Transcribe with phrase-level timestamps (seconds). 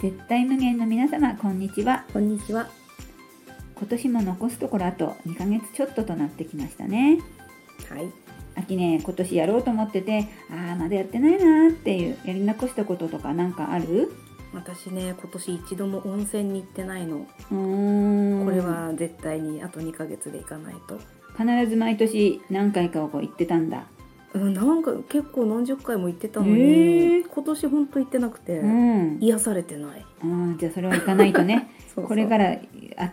[0.00, 2.70] 絶対無限の皆様こんにちはこんにちは。
[3.76, 7.18] 今年も残すところあと2ヶ月ちょっととなってきましたね
[7.88, 8.10] はい。
[8.56, 14.12] 秋ね今年やろうと思っててあーまだやってないなーっていうやり残したこととかなんかある？
[14.52, 17.18] 私ね、今年一度も温泉に行ってないの。
[17.52, 20.98] うーんこれは絶対にあと2ヶ月で行かないと。
[21.38, 23.84] 必ず毎年何回かをこう言ってたんだ
[24.32, 30.04] うん、なんか結構何十回も行ってたのへに、ー今年ほんと行ってなくて、うん癒されてない。
[30.22, 32.56] あーじゃあそれは行かないとね そうそうこれから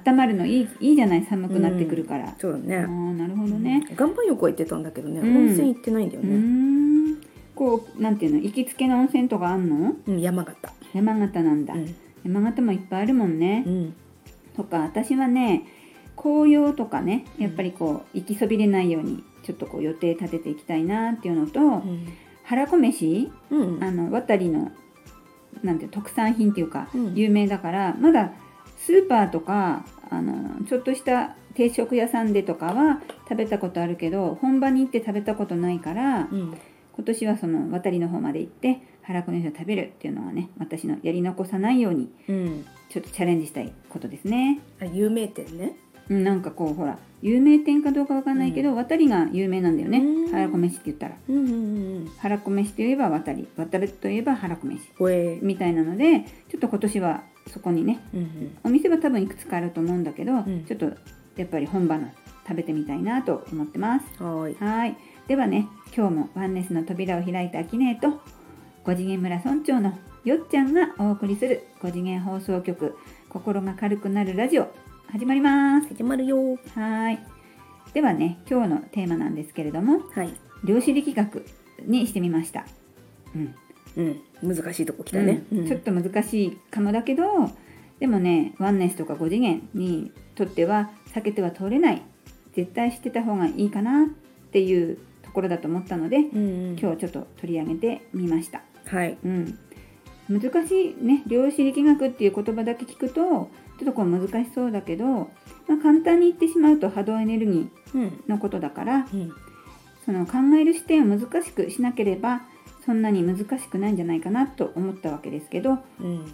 [0.06, 2.78] 温まるのいいいいじゃない寒くなってくるから、あそうだね。
[2.86, 6.36] ーなるほどね、岩盤浴は行ってたんだけどね、うん温泉行ってないんだよね。
[6.36, 7.18] ん
[7.56, 9.96] こうなんていうの行きつけの温泉とかあんの？
[10.08, 10.56] うん、山形。
[10.94, 11.96] 山形なんだ、うん。
[12.24, 13.94] 山形もいっぱいあるもんね、うん。
[14.56, 15.64] とか私はね
[16.16, 22.14] 紅葉とかねやっぱりこう行きそびれないようにちょっとこう予定立てていきたいなっていうのと、うん。
[22.44, 23.84] 腹こ飯うん。
[23.84, 24.72] あの渡りの
[25.64, 28.34] なんて特産品っていうか、うん有名だからまだ
[28.75, 36.58] スーパーとかあのちょっとした定食屋さんでとかは食べたことあるけど本場に行って食べたことないから、うん。
[36.94, 42.66] 今年はその渡りの方まで行って腹こ飯を食べるっていうのはね私のやり残さないようにうん。
[42.90, 44.59] ちょっとチャレンジしたいことですね。
[44.81, 45.78] あ有名店ね。
[46.09, 46.23] うん。
[46.23, 50.00] なんかこうほら有名店かどうかわかんないけど、渡りが有名なんだよね。
[50.00, 50.31] うん。
[50.31, 51.16] 腹こ飯って言ったら。
[51.27, 51.53] うんうんう
[52.00, 53.47] ん腹こ飯といえば渡り。
[53.58, 54.81] 渡るといえば腹こ飯。
[55.41, 58.58] みたいなのでちょっと今年はそこにねうんうん。
[58.63, 60.66] お店は多分いくつかあると思うんだけど、ん。
[60.66, 60.85] ちょっと
[61.35, 62.09] やっぱり本場の
[62.47, 64.23] 食べてみたいなと思ってます。
[64.23, 64.55] はーい。
[64.55, 64.97] はい。
[65.28, 68.22] ではね今日もワンネスの扉を開いたアキネーと
[68.85, 72.97] 5次元村村長のよっちゃんがお送りする5次元放送局
[73.30, 74.67] 心が軽くなるラジオ
[75.09, 76.58] 始まります始まるよ。
[76.75, 77.19] はい
[77.94, 80.33] ではね今日のテーマなんですけれどもはい。
[80.63, 81.45] 量子力学
[81.86, 82.66] にしてみました、
[83.33, 83.55] うん
[83.95, 84.55] うん。
[84.55, 85.44] 難しいとこ来たね。
[85.52, 87.23] うんちょっと難しいかもだけど
[88.00, 92.01] でもねワンネスとか5次元にとっては避けては通れない
[92.53, 94.07] 絶対知ってた方がいいかなっ
[94.51, 96.79] ていうところだと思ったので、うんうん。
[96.79, 99.17] 今日ちょっと取り上げてみました、はい。
[99.23, 99.57] うん、
[100.28, 105.28] 難しいね量子力学っていう言葉だけ聞くとちょっとこう難しそうだけど、ま
[105.76, 108.02] あ、簡単に言ってしまうと波動エネルギうん。
[108.08, 109.32] ーのことだからうん。
[110.06, 112.42] その考える視点を難しくしなければ
[112.86, 116.34] そんなに難しくないんじゃないかなと思ったわけですけどうん。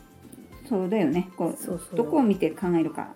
[0.69, 1.29] そうだよね。
[1.35, 3.13] こうどこを見て考えるか。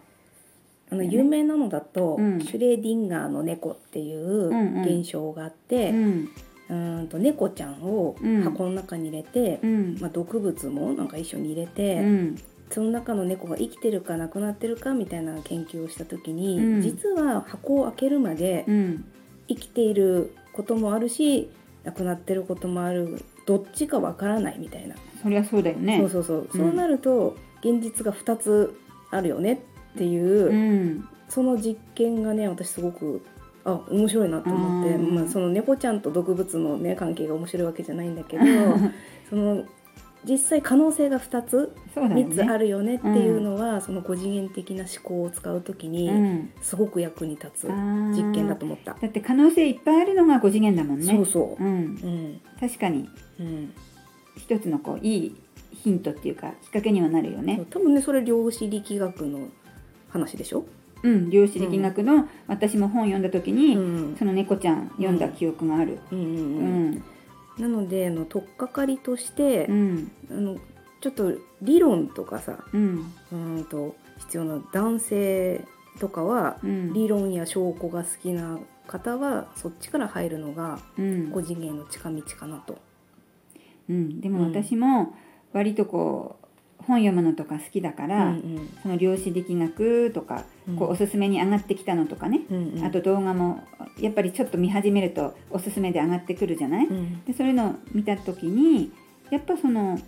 [0.90, 2.42] あの有名なのだと、うん。
[2.42, 5.00] シュレーディンガーの猫っていううんうん。
[5.00, 6.30] 現象があっうて、ん。
[6.70, 8.42] うーんと猫ちゃんをうん。
[8.44, 9.98] 箱の中に入れて、うん。
[10.02, 12.36] まあ、毒物もなんか一緒に入れうて、ん
[12.70, 16.82] その中の猫が生きてるか亡くなってるかみたいな研究をした時に、うん。
[16.82, 19.06] 実は箱を開けるまでうん。
[19.48, 21.50] 生きていることもあるし
[21.86, 23.24] 亡くなってることもある。
[23.46, 26.00] どっちかわからないみたいな、そりゃそうだよね。
[26.00, 28.78] そうそうそう、そうなると現実が2つ
[29.10, 29.54] あるよね
[29.94, 31.08] っていう、うん。
[31.30, 33.26] その実験がね私すごく
[33.64, 35.16] あ面白いなと思って、うん。
[35.16, 38.44] まあ、その猫ちゃんと毒物の、ね、関係が面白いわけじゃないんだけど
[39.30, 39.64] その
[40.26, 46.50] 実際可能性が2つそうだよ3つあねるよねっていうのは、その5次元的な思考を使う時うにん。
[46.62, 48.98] すごく役に立つ実験だと思った。
[49.00, 51.06] だって可能性いっぱいあるのが5次元だもんね。
[51.06, 51.72] そうそう、うん。
[51.72, 52.42] うん。
[52.60, 53.10] 確かに。
[53.40, 53.74] うん。
[54.36, 55.36] 一つのこういい
[55.72, 57.66] ヒントっていうかきっかけにはなるよね。
[57.70, 59.48] 多分ねそれ量子力学の
[60.10, 60.66] 話でしょ、
[61.04, 63.80] うん量子力学の私も本読んだ時に、う
[64.14, 64.16] ん。
[64.18, 66.00] その猫ちゃん読んだ記憶がある。
[66.12, 66.92] うんうんううん。
[66.92, 67.04] ん
[67.58, 70.12] なのであの取っかかりとして、うん。
[70.32, 70.58] あの
[71.00, 73.14] ちょっと理論とかさうん。
[73.32, 75.62] うーんと必要な男性
[76.00, 76.94] とかはうん。
[76.94, 81.32] 理論や証拠が好きな方はそっちから入るのがうん。
[81.34, 82.78] 5次元の近道かなと。
[83.90, 84.54] うん、でもうん。
[84.54, 85.16] 私も
[85.54, 86.47] 割とこう
[86.88, 90.76] 本読むのとか好きだから、うんその量子力学とか、うん。
[90.78, 92.84] こうおすすめに上がってきたのとかね、うんうん。
[92.84, 93.64] あと動画も
[94.00, 97.24] やっぱりちょっと見始めるとおすすめで上がってくるじゃない、うん。
[97.26, 98.92] でそういうのを見た時に
[99.30, 100.00] やっぱその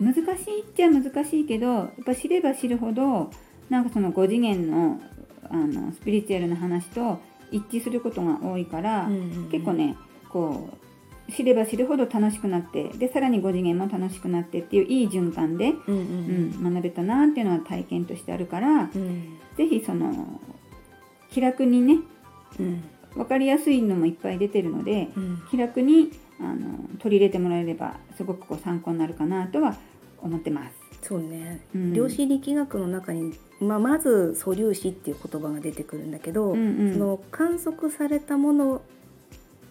[0.00, 3.30] 難しいっちゃ難しいけどやっぱ知れば知るほど
[3.68, 5.00] なんかその5次元の
[5.48, 7.20] あのスピリチュアルな話と
[7.50, 9.48] 一致することが多いから、うんうん。
[9.50, 9.96] 結構ね
[10.28, 10.76] こう
[11.34, 16.68] 知れば知るほど楽しくなってでさらに5次元も楽しくなってっていういい循環で、うんううん。
[16.68, 19.38] ん、学べたなっていうのは体験としてあるからうん。
[19.56, 20.40] 是非その
[21.30, 21.98] 気楽にね
[22.58, 22.84] うん。
[23.14, 25.42] 分かりやすいのもいっぱい出てるのでうん。
[25.50, 29.76] 気楽にあの取り入れてもらえればすごくこう参考になるかなとは
[30.20, 30.82] 思ってます。
[31.02, 31.92] そうね、うん。
[31.92, 36.92] 量子力学の中に、まあ、まず素粒子っていう言葉が出てくるんだけど、うんうん。
[36.92, 38.82] その観測されたもの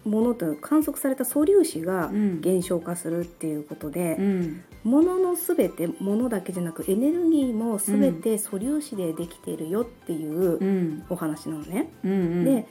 [0.04, 2.40] ものと観測された素粒子がうん。
[2.40, 4.64] 減少化するっていうことで、うん。
[4.84, 11.04] もののすべてものだけじゃなくエネルギーもすべて素粒子でできているよっていううん。
[11.08, 11.90] お話なのね。
[12.04, 12.44] うんうん。
[12.44, 12.66] で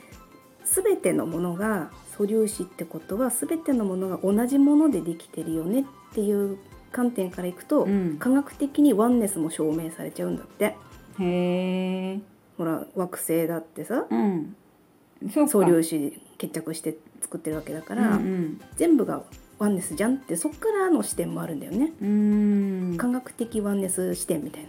[0.64, 6.58] 全てのものが素粒子ってことは全てのものが同じものでできてるよねっていう
[6.92, 8.16] 観点からいくと、うん。
[8.18, 10.76] 科学的にワンネスも証明されちゃうんだって。
[11.18, 12.20] へえ
[12.58, 14.54] ほら惑星だってさうん。
[15.30, 19.22] 素粒子結着して作ってるわけだから、うん全部が
[19.58, 22.98] ワンネスじゃんってそっからの視点もあるんだよね、うん。
[23.36, 24.66] 的ワンネス視点みたい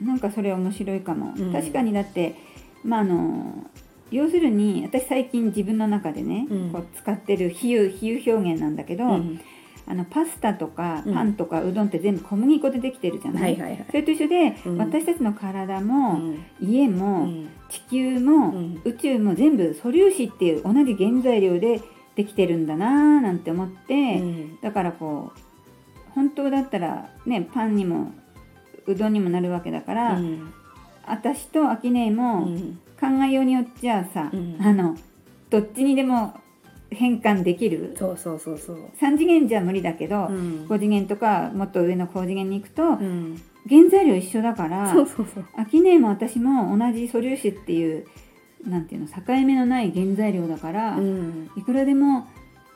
[0.00, 0.06] な。
[0.06, 1.52] なんかそれ面白いかも、うん。
[1.52, 2.36] 確かにだって
[2.84, 3.66] まああの
[4.12, 6.70] 要するに私最近自分の中でね、うん。
[6.70, 9.40] こう使ってる比喩比喩表現なんだけど、うん
[9.88, 11.14] あのパスタとかうん。
[11.14, 13.86] パンとかうどんって全部小麦粉でできてるじゃな、はいいはいはい。
[13.88, 14.78] それと一緒で、うん。
[14.78, 16.44] 私たちの体うも、ん。
[16.60, 17.48] 家うも、ん。
[17.68, 18.80] 地球も、うん。
[18.84, 21.80] 宇宙も全部素粒子っていう同じ原材料で
[22.16, 24.60] できてるんだなーなんて思って、うん。
[24.60, 25.40] だからこう
[26.14, 28.12] 本当だったらねパンにも
[28.86, 30.52] うどんにもなるわけだから、うん。
[31.06, 32.80] 私とアキネイも、うん。
[32.98, 34.56] 考えようによっちゃさ、うん。
[34.58, 34.96] あの
[35.50, 36.34] どっちにでも
[36.90, 37.94] 変換できる？
[37.98, 38.76] そうそうそうそう。
[38.98, 40.66] 3次元じゃ無理だけど、うん。
[40.66, 43.38] 5次元とかもっと上の高次元に行くと、うん。
[43.68, 45.44] 原材料一緒だからそうそうそう。
[45.56, 48.06] アキネイも私も同じ素粒子っていう
[48.66, 51.50] なんていうの境目のない原材料だから、うん。
[51.56, 52.26] いくらでも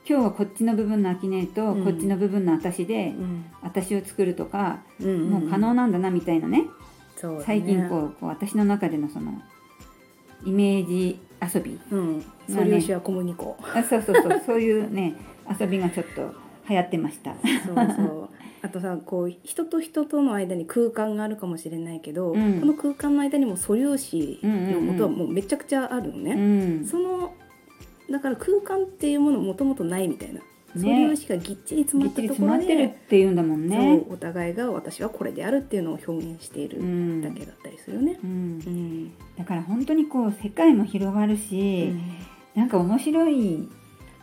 [0.09, 1.85] 今日はこっちの部分のアキネイとうん。
[1.85, 3.45] こっちの部分の私で、うん。
[3.63, 6.69] 私を作るとか、うんもう可能なんだなみたいなね、ね。
[7.45, 9.41] 最近こうこう私の中でのその
[10.45, 11.21] イメージ
[11.55, 11.79] 遊び。
[11.91, 12.25] うん。
[12.49, 12.71] 素まあね。
[12.71, 13.57] 粒子は小麦粉。
[13.75, 14.43] あそうそうそう。
[14.47, 15.15] そういうね
[15.61, 16.35] 遊びがちょっと
[16.69, 17.35] 流行ってました。
[17.67, 18.29] そうそう。
[18.63, 22.61] あとさこう人と人との間に空間があるかもしれないけど、うん。
[22.61, 26.35] この空間の間にも素粒子のことはもうめちゃくちゃあるのうね。
[26.35, 27.35] ん、その
[28.11, 30.41] だから空間っていうものもともとないみたいな。
[30.73, 34.05] 素ね粒子がぎっちり詰まったところ詰まってるっで、ていうんだもんね。
[34.09, 37.23] お互いが私はこれであるっていうのを表現しているうん。
[37.23, 38.21] だけだったりするよね。
[38.23, 38.31] うん。
[38.31, 39.13] うん。
[39.37, 41.93] だから本当にこう世界も広がるし、
[42.55, 43.69] なんか面白い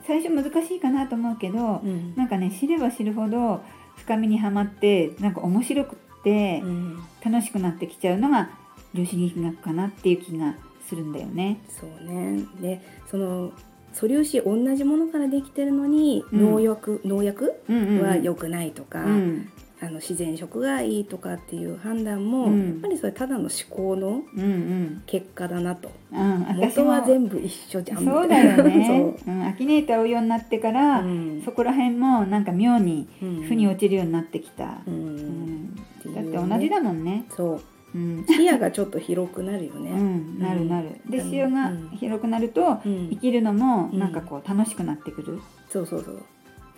[0.05, 2.13] 最初難しいかなと思うけど、うん。
[2.15, 3.61] なんかね知れば知るほど
[3.97, 8.49] 深みにはまってなんか面白くってうん楽しくなってきちゃうのが
[8.93, 10.55] 量子力学かなっていう気が
[10.87, 11.59] するんだよね。
[11.67, 12.45] そうね。
[12.61, 13.51] でその
[13.93, 16.51] 素粒子同じものからできてるのに、うん。
[16.51, 18.07] 農薬農薬うんうんうん。
[18.07, 19.49] は良くないとか、うん
[19.79, 22.67] あの自然食がいいとかっていう判断も、うん。
[22.67, 25.03] やっぱりそれただの思考のうんうん。
[25.05, 25.91] 結果だなと。
[26.11, 28.03] うん、私元もは全部一緒じゃん。
[28.03, 29.13] そうだよね。
[29.25, 29.31] そ。
[29.31, 29.35] う。
[29.35, 31.41] ん、アキネーターをようになってから、うん。
[31.45, 33.43] そこら辺もなんか妙にう、うん。
[33.43, 34.81] 負に落ちるようになってきた。
[34.87, 35.75] うん。
[35.75, 37.25] だって同じだもんね。
[37.29, 37.61] そう。
[37.95, 40.89] うん、視野がちょっと広くなるよね、 うん、なるなる。
[41.09, 41.29] で、うん。
[41.29, 41.89] 視野がうん。
[41.97, 43.09] 広くなると、うん。
[43.11, 43.99] 生きるのもうん。
[43.99, 45.39] なんかこう楽しくなってくる。
[45.69, 46.15] そうそうそう。
[46.15, 46.21] で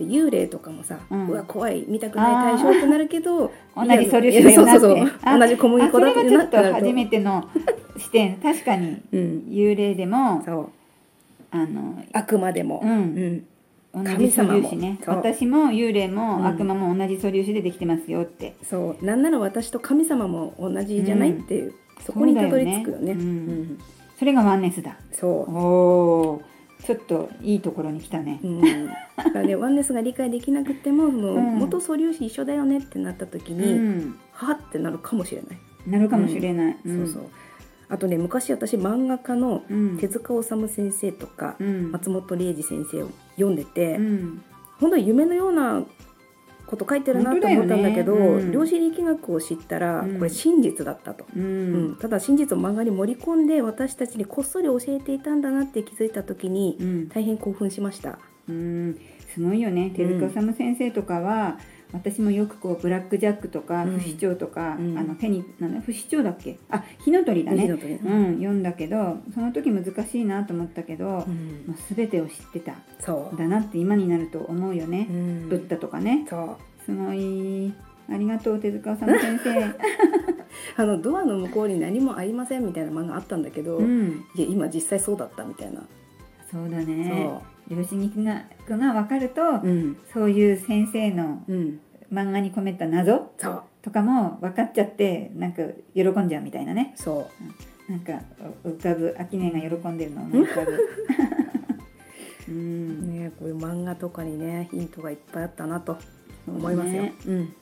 [0.05, 5.39] 幽霊とかもさ、ううんわ怖い見たくない対象ってなるけど同じ素粒子だよなって。
[5.39, 7.49] 同じ小麦粉だってはちょっとなる初めての
[7.97, 8.37] 視点。
[8.37, 9.43] 確かにうん。
[9.49, 10.69] 幽霊でもそう。
[11.51, 13.45] あのあくまでも、うん。
[13.93, 14.15] 素粒子ね。
[14.15, 14.69] 神様も。
[15.03, 15.15] そう。
[15.15, 16.47] 私も幽霊もうん。
[16.47, 18.55] 悪魔も同じ素粒子でできてますよって。
[18.63, 19.05] そう。
[19.05, 21.73] なんなら私と神様も同じじゃない、うんっていう
[22.05, 23.07] そこにたどり着くよね。
[23.07, 23.79] ねうんうん。
[24.17, 24.97] それがワンネスだ。
[25.11, 26.41] そおお、
[26.83, 28.47] ちょっといいところに来たねう、。
[28.47, 28.93] うん、だ
[29.23, 36.77] からねワンネスが理解できなくてもその、うん元素粒子一緒だよねってなった時うに、ん、はってなるかもしれない、なるかもしれない。
[36.85, 37.29] そうそう
[37.89, 39.97] あとね昔私漫画家のうん。
[39.97, 41.91] 手塚治虫先生とか、うん。
[41.91, 44.41] 松本零士先生を読んでて、うん。
[44.79, 45.83] 本当に夢のような
[46.69, 51.25] こと書いてるなと思ったんだけどねうん量子力学を知ったら、うんこれ真実だったと。
[51.35, 51.95] ううんん。
[51.95, 57.09] ただ真実を漫画に盛り込んで私たちにこっそり教えていたんだなって気づいた時にうん。
[57.09, 58.19] 大変興奮しました。
[58.47, 58.99] うん。
[59.33, 59.91] すごいよね。
[59.95, 61.57] 手塚治虫先生とかは。
[61.91, 63.99] 私もよくこうブラックジャックとかうん。
[63.99, 64.97] 不死鳥とか、うん。
[64.97, 66.59] あの手になんだ不死鳥だっけ？
[66.69, 67.65] あ火の鳥だね。
[67.65, 71.73] うん読んだけどその時難しいなと思ったけど、もうん。
[71.73, 72.75] う全てを知ってた。
[72.99, 74.89] そだなって今になると思うよう。
[74.89, 75.49] ね、うん。
[75.49, 76.25] ブッダとかね。
[76.29, 76.83] そう。
[76.85, 77.73] すごい。
[78.11, 79.75] ありがとう手塚治虫先生。
[80.81, 84.23] あのドアの向こうに何もありませんみたいな漫画あったんだけど、いうん。
[84.35, 85.81] や今実際そうだったみたいな。
[86.51, 87.29] そうだそね
[87.69, 89.61] 量子力学が分かると、う。
[89.63, 89.97] うん。
[90.13, 91.79] そういう先生のうん。
[92.11, 93.63] 漫画に込めた謎そう。
[93.81, 97.29] とかも分かっちゃってなんか喜んじゃうみたいなねそ
[97.87, 97.91] う。
[97.91, 98.21] なんか
[98.63, 100.77] 浮かぶ秋音が喜んでるのが 浮かぶ
[102.49, 105.97] うんねこういう漫画とかにねヒントがいっぱいあったなと
[106.45, 107.03] そう思いますよ。
[107.03, 107.53] ねうん。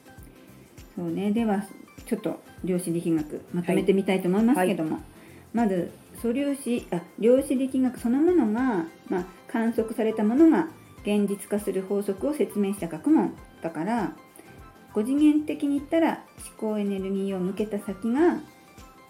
[0.95, 1.63] そうねでは
[2.05, 4.99] ちょっと量子力学まとめてみたいと思いますけども、
[5.53, 10.67] まず素粒子あ量子力学そのものが、まあ、観測されたものが
[11.03, 14.13] 現実化する法則を説明した学問だから
[14.93, 18.39] 5次元的に言ったら思考エネルギーを向けた先が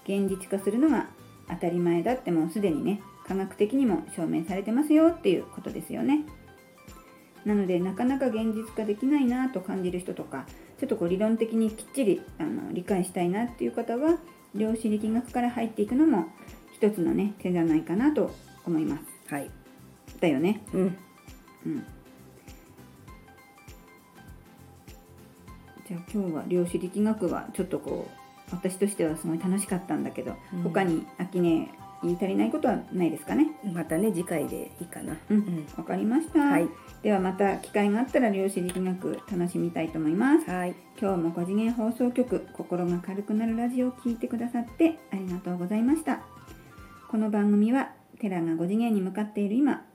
[0.04, 1.08] 現実化するのが
[1.50, 6.24] 当たり前だってもうすでにね科学的にも証明されてますよっていうことですよね。
[7.46, 10.46] なのでなかなか現実化できないなと感じる人とか
[10.80, 14.18] ちょっとこう理論的にきっちりあの理解したいなっていう方は
[14.54, 16.26] 量子力学から入っていくのも
[16.79, 18.34] 一つのね手じゃないかなと
[18.65, 19.03] 思います。
[19.34, 19.50] はい
[20.19, 20.62] だよね。
[20.74, 20.98] うん
[21.65, 21.84] うん。
[25.88, 31.67] じゃあ今日は量子力学はちょっとこう私としてはすごい楽しかったんだけど、うん他に秋音
[32.03, 33.48] 言い足りないことはないですかね？
[33.74, 36.39] またね次回でいいかなうん、わかりました。
[36.39, 36.69] はい
[37.01, 40.50] ではまた機会があったら量子力学楽しみたいと思います。
[40.50, 46.22] はい今日も5次元放送局心が軽くなるラジオを聞いてくださってありがとうございました
[47.10, 49.86] この番組はテラが5次元に向かっている今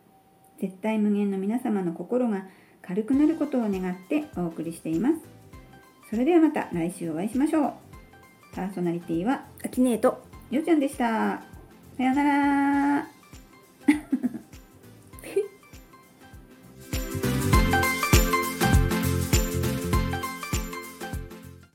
[0.58, 2.46] 絶対無限の皆様の心が
[2.80, 5.16] 軽くなることを願ってお送りしています。
[6.08, 7.72] それではまた来週お会いしましょう。
[8.54, 10.22] パーソナリティはアキネート。
[10.50, 11.42] ようちゃんでした。
[11.98, 13.11] さようなら